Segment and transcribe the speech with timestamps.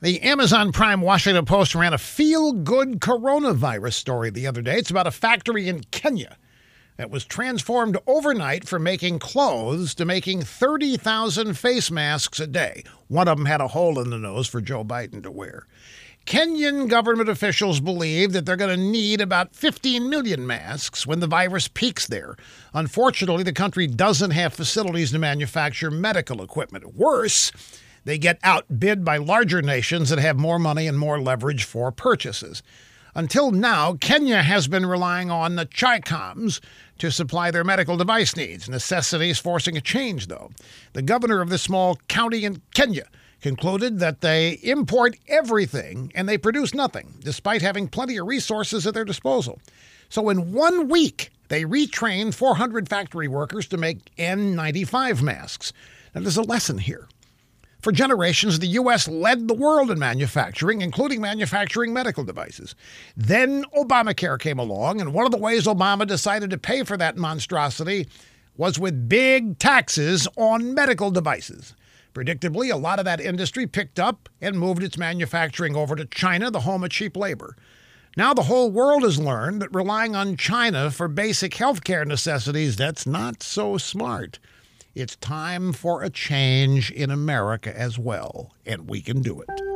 [0.00, 4.76] The Amazon Prime Washington Post ran a feel good coronavirus story the other day.
[4.78, 6.36] It's about a factory in Kenya
[6.98, 12.84] that was transformed overnight from making clothes to making 30,000 face masks a day.
[13.08, 15.66] One of them had a hole in the nose for Joe Biden to wear.
[16.26, 21.26] Kenyan government officials believe that they're going to need about 15 million masks when the
[21.26, 22.36] virus peaks there.
[22.72, 26.94] Unfortunately, the country doesn't have facilities to manufacture medical equipment.
[26.94, 27.50] Worse,
[28.08, 32.62] they get outbid by larger nations that have more money and more leverage for purchases.
[33.14, 36.60] Until now, Kenya has been relying on the Chicoms
[36.96, 38.66] to supply their medical device needs.
[38.66, 40.50] Necessity is forcing a change, though.
[40.94, 43.08] The governor of this small county in Kenya
[43.42, 48.94] concluded that they import everything and they produce nothing, despite having plenty of resources at
[48.94, 49.60] their disposal.
[50.08, 55.74] So, in one week, they retrained 400 factory workers to make N95 masks.
[56.14, 57.06] Now, there's a lesson here.
[57.88, 59.08] For generations, the U.S.
[59.08, 62.74] led the world in manufacturing, including manufacturing medical devices.
[63.16, 67.16] Then Obamacare came along, and one of the ways Obama decided to pay for that
[67.16, 68.06] monstrosity
[68.58, 71.74] was with big taxes on medical devices.
[72.12, 76.50] Predictably, a lot of that industry picked up and moved its manufacturing over to China,
[76.50, 77.56] the home of cheap labor.
[78.18, 83.06] Now the whole world has learned that relying on China for basic healthcare necessities, that's
[83.06, 84.38] not so smart.
[84.98, 89.67] It's time for a change in America as well, and we can do it.